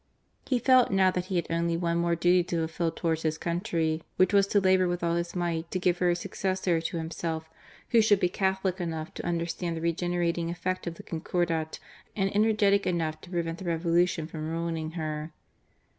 [0.47, 4.01] He felt now that he had only one more duty to fulfil towards his country,
[4.17, 7.47] which was, to labour with all his might to give her a successor to himself
[7.89, 11.77] who should be Catholic enough to understand the regenerating effect of the Concordat,
[12.15, 15.33] and energetic enough to prevent the Revolution from ruining her.